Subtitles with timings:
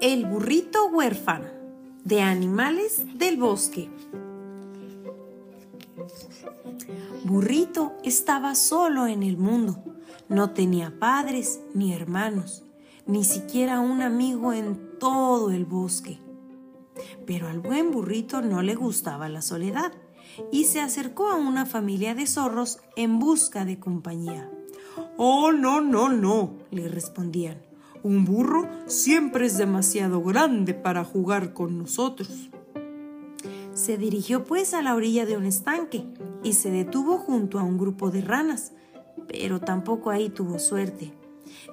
[0.00, 1.46] El burrito huérfano
[2.04, 3.88] de animales del bosque.
[7.24, 9.82] Burrito estaba solo en el mundo.
[10.28, 12.64] No tenía padres ni hermanos,
[13.06, 16.18] ni siquiera un amigo en todo el bosque.
[17.26, 19.92] Pero al buen burrito no le gustaba la soledad
[20.50, 24.50] y se acercó a una familia de zorros en busca de compañía.
[25.16, 27.58] Oh, no, no, no, le respondían.
[28.02, 32.50] Un burro siempre es demasiado grande para jugar con nosotros.
[33.74, 36.06] Se dirigió pues a la orilla de un estanque
[36.42, 38.72] y se detuvo junto a un grupo de ranas,
[39.28, 41.12] pero tampoco ahí tuvo suerte.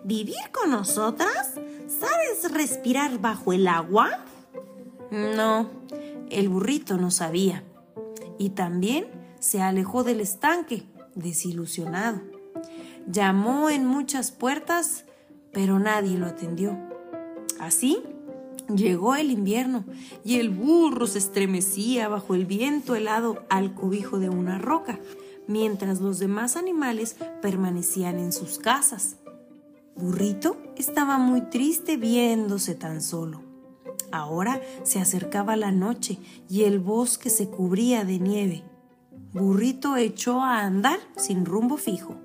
[0.04, 1.54] ¿Vivir con nosotras?
[1.88, 4.26] ¿Sabes respirar bajo el agua?
[5.12, 5.70] No,
[6.30, 7.64] el burrito no sabía.
[8.38, 9.08] Y también
[9.40, 10.84] se alejó del estanque,
[11.16, 12.22] desilusionado.
[13.10, 15.06] Llamó en muchas puertas,
[15.52, 16.78] pero nadie lo atendió.
[17.60, 18.00] Así
[18.74, 19.86] llegó el invierno
[20.24, 25.00] y el burro se estremecía bajo el viento helado al cobijo de una roca,
[25.48, 29.16] mientras los demás animales permanecían en sus casas.
[29.96, 33.47] Burrito estaba muy triste viéndose tan solo.
[34.12, 36.18] Ahora se acercaba la noche
[36.50, 38.64] y el bosque se cubría de nieve.
[39.34, 42.16] Burrito echó a andar sin rumbo fijo.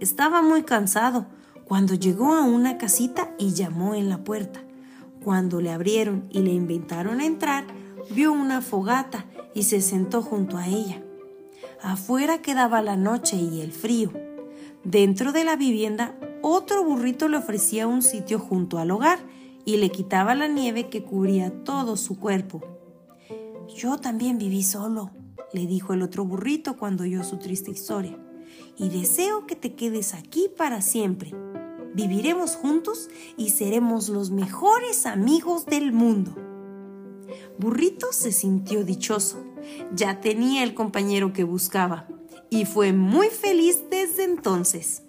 [0.00, 1.26] Estaba muy cansado
[1.64, 4.60] cuando llegó a una casita y llamó en la puerta.
[5.22, 7.64] Cuando le abrieron y le invitaron a entrar,
[8.10, 11.02] vio una fogata y se sentó junto a ella.
[11.82, 14.12] Afuera quedaba la noche y el frío.
[14.84, 19.18] Dentro de la vivienda, otro burrito le ofrecía un sitio junto al hogar
[19.68, 22.62] y le quitaba la nieve que cubría todo su cuerpo.
[23.76, 25.10] Yo también viví solo,
[25.52, 28.18] le dijo el otro burrito cuando oyó su triste historia,
[28.78, 31.34] y deseo que te quedes aquí para siempre
[31.92, 36.34] viviremos juntos y seremos los mejores amigos del mundo.
[37.58, 39.44] Burrito se sintió dichoso,
[39.92, 42.08] ya tenía el compañero que buscaba
[42.48, 45.02] y fue muy feliz desde entonces.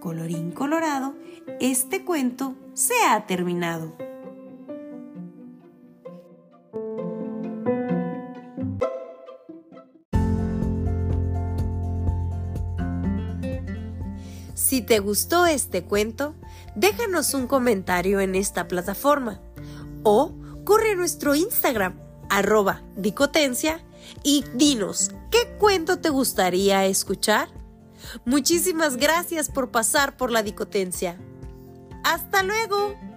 [0.00, 1.14] Colorín colorado,
[1.60, 3.94] este cuento se ha terminado.
[14.54, 16.34] Si te gustó este cuento,
[16.74, 19.40] déjanos un comentario en esta plataforma
[20.02, 20.32] o
[20.64, 21.98] corre a nuestro Instagram,
[22.30, 23.84] arroba dicotencia,
[24.22, 27.59] y dinos qué cuento te gustaría escuchar.
[28.24, 31.18] Muchísimas gracias por pasar por la dicotencia.
[32.04, 33.09] ¡Hasta luego!